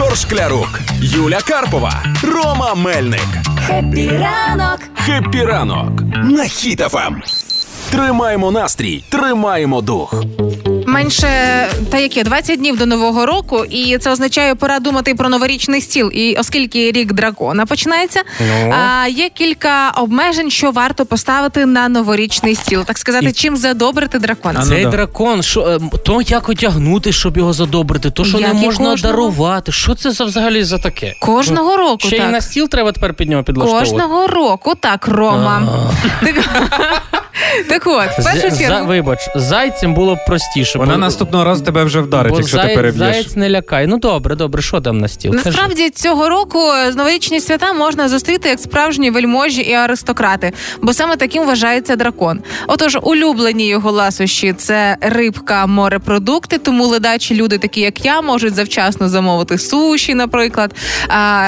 Ігор 0.00 0.16
Шклярук, 0.16 0.80
Юля 1.00 1.40
Карпова, 1.40 2.02
Рома 2.22 2.74
Мельник. 2.74 3.28
Хеппі 3.66 4.08
ранок! 4.08 4.80
Хеппі 4.94 5.42
ранок 5.42 6.00
на 6.24 6.42
Хіт-ФМ. 6.42 7.14
Тримаємо 7.90 8.50
настрій, 8.50 9.04
тримаємо 9.08 9.80
дух. 9.80 10.24
Менше 10.94 11.28
та 11.90 11.98
яке 11.98 12.24
20 12.24 12.58
днів 12.58 12.78
до 12.78 12.86
нового 12.86 13.26
року, 13.26 13.64
і 13.70 13.98
це 13.98 14.10
означає, 14.10 14.54
пора 14.54 14.78
думати 14.78 15.14
про 15.14 15.28
новорічний 15.28 15.80
стіл. 15.80 16.10
І 16.14 16.36
оскільки 16.38 16.92
рік 16.92 17.12
дракона 17.12 17.66
починається, 17.66 18.22
Ну. 18.48 18.74
а, 19.02 19.06
є 19.08 19.28
кілька 19.28 19.90
обмежень, 19.90 20.50
що 20.50 20.70
варто 20.70 21.06
поставити 21.06 21.66
на 21.66 21.88
новорічний 21.88 22.54
стіл. 22.54 22.84
Так 22.84 22.98
сказати, 22.98 23.26
І- 23.26 23.32
чим 23.32 23.56
задобрити 23.56 24.18
дракона. 24.18 24.60
А 24.62 24.64
ну 24.64 24.68
Цей 24.70 24.84
да. 24.84 24.90
дракон, 24.90 25.42
що 25.42 25.60
е, 25.60 25.98
то 26.04 26.22
як 26.22 26.48
одягнути, 26.48 27.12
щоб 27.12 27.36
його 27.36 27.52
задобрити, 27.52 28.10
то 28.10 28.24
що 28.24 28.38
Як 28.38 28.48
не 28.54 28.60
можна 28.60 28.90
кожного. 28.90 28.96
дарувати. 28.96 29.72
Що 29.72 29.94
це 29.94 30.10
за 30.10 30.24
взагалі 30.24 30.64
за 30.64 30.78
таке? 30.78 31.14
Кожного 31.20 31.76
року 31.76 31.98
Ще 32.08 32.18
так. 32.18 32.28
й 32.28 32.32
на 32.32 32.40
стіл 32.40 32.68
треба 32.68 32.92
тепер 32.92 33.14
під 33.14 33.28
нього 33.30 33.42
підлаштовувати. 33.42 33.90
Кожного 33.90 34.26
року, 34.26 34.74
так, 34.80 35.08
Рома. 35.08 35.62
Так, 37.68 37.86
от, 37.86 38.18
в 38.18 38.24
першу 38.24 38.58
чергу. 38.58 38.86
вибач, 38.86 39.18
зайцем 39.36 39.94
було 39.94 40.14
б 40.14 40.18
простіше. 40.26 40.78
Вона 40.78 40.92
бо- 40.92 40.98
наступного 40.98 41.44
разу 41.44 41.64
тебе 41.64 41.84
вже 41.84 42.00
вдарить, 42.00 42.32
бо 42.32 42.38
якщо 42.38 42.56
зай- 42.56 42.68
ти 42.68 42.74
переб'єш. 42.74 42.98
Заєць 42.98 43.36
не 43.36 43.50
лякає. 43.50 43.86
Ну 43.86 43.98
добре, 43.98 44.36
добре, 44.36 44.62
що 44.62 44.80
там 44.80 44.98
на 44.98 45.08
стіл? 45.08 45.32
Кажи. 45.32 45.44
Насправді 45.46 45.90
цього 45.90 46.28
року 46.28 46.60
з 46.90 46.96
новорічні 46.96 47.40
свята 47.40 47.72
можна 47.72 48.08
зустріти 48.08 48.48
як 48.48 48.60
справжні 48.60 49.10
вельможі 49.10 49.60
і 49.62 49.72
аристократи, 49.72 50.52
бо 50.82 50.92
саме 50.92 51.16
таким 51.16 51.44
вважається 51.46 51.96
дракон. 51.96 52.40
Отож, 52.66 52.98
улюблені 53.02 53.68
його 53.68 53.90
ласощі 53.90 54.52
це 54.52 54.96
рибка, 55.00 55.66
морепродукти. 55.66 56.58
Тому 56.58 56.86
ледачі 56.86 57.34
люди, 57.34 57.58
такі 57.58 57.80
як 57.80 58.04
я, 58.04 58.20
можуть 58.20 58.54
завчасно 58.54 59.08
замовити 59.08 59.58
суші, 59.58 60.14
наприклад, 60.14 60.74
а, 61.08 61.42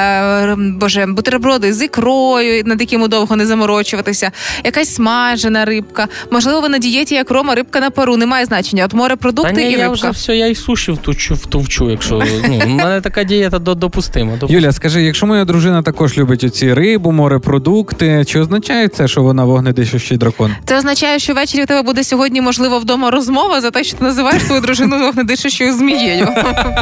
е, 0.45 0.57
боже, 0.59 1.07
бутерброди 1.07 1.73
з 1.73 1.83
ікрою, 1.83 2.63
над 2.67 2.81
якими 2.81 3.09
довго 3.09 3.37
не 3.37 3.47
заморочуватися, 3.47 4.31
якась 4.65 4.95
смажена 4.95 5.65
рибка. 5.65 5.82
Можливо, 6.31 6.61
ви 6.61 6.69
на 6.69 6.79
дієті 6.79 7.15
як 7.15 7.31
Рома, 7.31 7.55
рибка 7.55 7.81
на 7.81 7.91
пару. 7.91 8.17
Немає 8.17 8.45
значення. 8.45 8.85
От 8.85 8.91
Та 8.91 8.97
морепродукти 8.97 9.53
ні, 9.65 9.73
і 9.73 9.79
я 9.79 9.89
вже 9.89 10.11
все, 10.11 10.37
я 10.37 10.47
і 10.47 10.55
суші 10.55 10.93
втовчу, 10.93 11.35
втовчу 11.35 11.91
якщо 11.91 12.23
ну, 12.49 12.61
у 12.67 12.69
мене 12.69 13.01
така 13.01 13.25
дієта 13.25 13.59
до- 13.59 13.75
допустима. 13.75 14.33
Юля, 14.49 14.73
скажи, 14.73 15.03
якщо 15.03 15.27
моя 15.27 15.45
дружина 15.45 15.83
також 15.83 16.19
любить 16.19 16.45
оці 16.45 16.75
рибу, 16.75 17.13
морепродукти, 17.13 18.25
чи 18.27 18.41
означає 18.41 18.89
це, 18.89 19.09
що 19.09 19.23
вона 19.23 19.45
вогнедишущий 19.45 20.17
дракон? 20.19 20.55
Це 20.65 20.79
означає, 20.79 21.19
що 21.19 21.35
ввечері 21.35 21.63
в 21.63 21.67
тебе 21.67 21.83
буде 21.83 22.05
сьогодні, 22.05 22.41
можливо, 22.41 22.79
вдома 22.79 23.11
розмова 23.11 23.61
за 23.61 23.71
те, 23.71 23.85
що 23.85 23.97
ти 23.97 24.05
називаєш 24.05 24.43
свою 24.47 24.61
дружину 24.61 24.99
вогнедишущою 24.99 25.73
змією. 25.73 26.29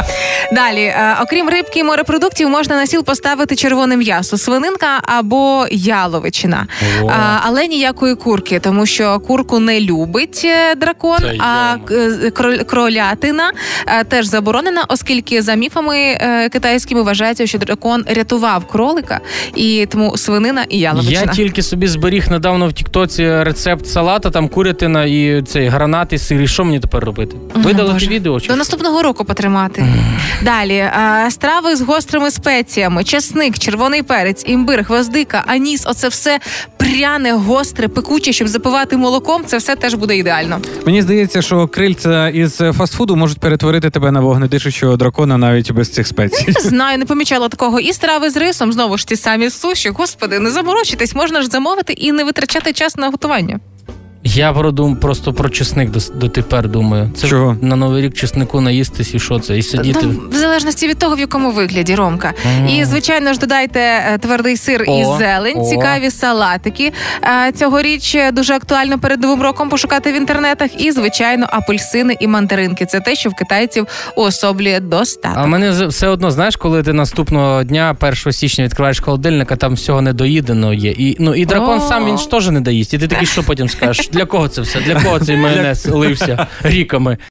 Далі, 0.53 0.83
е, 0.83 1.17
окрім 1.23 1.49
рибки 1.49 1.79
і 1.81 1.85
морепродуктів, 1.85 2.49
можна 2.49 2.77
на 2.77 2.87
стіл 2.87 3.05
поставити 3.05 3.57
червоне 3.57 3.97
м'ясо, 3.97 4.39
свининка 4.39 5.01
або 5.03 5.67
яловичина. 5.71 6.67
О. 7.03 7.11
Але 7.43 7.67
ніякої 7.67 8.15
курки, 8.15 8.61
тому 8.61 8.80
що 8.87 9.21
курку 9.21 9.59
не 9.59 9.81
любить 9.81 10.43
е, 10.45 10.75
дракон, 10.75 11.19
Та 11.19 11.35
а 11.39 11.77
йома. 11.91 12.25
е, 12.55 12.65
кролятина 12.65 13.53
е, 13.87 14.05
теж 14.05 14.27
заборонена, 14.27 14.85
оскільки 14.89 15.43
за 15.43 15.55
міфами 15.55 15.97
е, 15.99 16.49
китайськими 16.49 17.03
вважається, 17.03 17.47
що 17.47 17.59
дракон 17.59 18.05
рятував 18.07 18.65
кролика, 18.67 19.21
і 19.55 19.87
тому 19.91 20.17
свинина 20.17 20.65
і 20.69 20.79
яловичина. 20.79 21.21
Я 21.21 21.27
тільки 21.27 21.63
собі 21.63 21.87
зберіг 21.87 22.31
недавно 22.31 22.69
в 22.69 22.73
Тіктоці 22.73 23.43
рецепт 23.43 23.87
салата, 23.87 24.31
там 24.31 24.49
курятина 24.49 25.05
і 25.05 25.43
цей 25.43 25.69
гранат 25.69 26.13
і 26.13 26.19
сир. 26.19 26.41
І 26.43 26.49
що 26.49 26.65
мені 26.65 26.81
тепер 26.81 27.05
робити? 27.05 27.37
Видалити 27.55 27.93
Боже. 27.93 28.07
відео? 28.07 28.41
Чи 28.41 28.49
До 28.49 28.57
наступного 28.57 29.03
року 29.03 29.25
потримати. 29.25 29.87
Далі 30.43 30.85
страви 31.31 31.77
з 31.77 31.81
гострими 31.81 32.31
спеціями, 32.31 33.05
часник, 33.05 33.59
червоний 33.59 34.03
перець, 34.03 34.45
імбир, 34.47 34.83
гвоздика, 34.83 35.45
аніс. 35.47 35.87
Оце 35.87 36.09
все 36.09 36.41
пряне, 36.77 37.33
гостре, 37.33 37.89
пекуче, 37.89 38.33
щоб 38.33 38.49
запивати 38.71 38.97
молоком. 38.97 39.45
Це 39.47 39.59
все 39.59 39.77
теж 39.77 39.95
буде 39.95 40.17
ідеально. 40.17 40.61
Мені 40.87 41.03
здається, 41.03 41.43
що 41.43 41.69
крильця 41.69 42.29
із 42.29 42.57
фастфуду 42.57 43.17
можуть 43.17 43.39
перетворити 43.41 43.91
тебе 43.91 44.11
на 44.11 44.21
вогнедишучого 44.21 44.97
дракона 44.97 45.39
навіть 45.39 45.73
без 45.73 45.93
цих 45.93 46.07
спецій. 46.07 46.45
Не 46.49 46.61
знаю, 46.61 46.99
не 46.99 47.05
помічала 47.05 47.49
такого. 47.49 47.81
І 47.81 47.93
страви 47.93 48.31
з 48.31 48.37
рисом 48.37 48.73
знову 48.73 48.99
ж 48.99 49.07
ті 49.07 49.17
самі 49.17 49.51
суші. 49.51 49.89
Господи, 49.89 50.39
не 50.39 50.51
заморочитись, 50.51 51.15
можна 51.15 51.43
ж 51.43 51.49
замовити 51.49 51.93
і 51.93 52.13
не 52.13 52.25
витрачати 52.25 52.73
час 52.73 52.97
на 52.97 53.09
готування. 53.09 53.61
Я 54.25 54.53
продум 54.53 54.97
просто 54.97 55.33
про 55.33 55.49
чесник 55.49 55.91
до, 55.91 56.01
дотепер 56.15 56.69
думаю. 56.69 57.11
Це 57.17 57.29
Чого? 57.29 57.57
на 57.63 57.77
новий 57.77 58.03
рік 58.03 58.15
чеснику 58.15 58.61
наїстись 58.61 59.15
і 59.15 59.19
що 59.19 59.39
це? 59.39 59.59
І 59.59 59.63
сидіти. 59.63 59.99
Ну, 60.03 60.21
в 60.31 60.35
залежності 60.37 60.89
від 60.89 60.99
того, 60.99 61.17
в 61.17 61.21
якому 61.21 61.51
вигляді, 61.51 61.95
Ромка. 61.95 62.33
Мгм. 62.45 62.69
І 62.69 62.85
звичайно 62.85 63.33
ж 63.33 63.39
додайте 63.41 63.81
е, 63.81 64.19
твердий 64.19 64.57
сир 64.57 64.83
і 64.83 65.05
зелень, 65.19 65.59
о. 65.59 65.65
цікаві 65.71 66.11
салатики. 66.11 66.93
Е, 67.49 67.53
Цьогоріч 67.53 68.15
е, 68.15 68.33
дуже 68.33 68.55
актуально 68.55 68.99
перед 68.99 69.21
новим 69.23 69.43
роком 69.43 69.69
пошукати 69.69 70.13
в 70.13 70.17
інтернетах. 70.17 70.81
І 70.81 70.93
звичайно, 70.93 71.47
апельсини 71.51 72.17
і 72.21 72.27
мандаринки. 72.27 72.87
Це 72.87 73.01
те, 73.01 73.15
що 73.15 73.31
в 73.31 73.35
китайців 73.35 73.87
уособлює 74.17 74.81
достаток. 74.81 75.39
А 75.39 75.47
мене 75.47 75.73
з- 75.73 75.87
все 75.87 76.09
одно, 76.09 76.31
знаєш, 76.31 76.57
коли 76.57 76.83
ти 76.83 76.93
наступного 76.93 77.65
дня, 77.65 77.97
1 78.01 78.33
січня, 78.33 78.65
відкриваєш 78.65 79.01
холодильник, 79.01 79.53
а 79.53 79.57
там 79.57 79.75
всього 79.75 80.03
недоїдено 80.03 80.75
є. 80.75 80.91
І, 80.91 81.17
ну, 81.21 81.35
і 81.35 81.47
дракон 81.47 81.79
О. 81.79 81.89
сам 81.89 82.07
він 82.07 82.19
ж 82.19 82.31
теж 82.31 82.49
не 82.49 82.61
доїсть. 82.61 82.95
І 82.95 82.99
ти 82.99 83.09
такий, 83.09 83.27
що 83.27 83.43
потім 83.43 83.69
скажеш? 83.69 84.10
Для 84.13 84.25
кого 84.25 84.49
це 84.49 84.61
все? 84.61 84.81
Для 84.81 85.03
кого 85.03 85.21
цей 85.21 85.37
майонез 85.37 85.87
лився 85.87 86.47
ріками? 86.63 87.19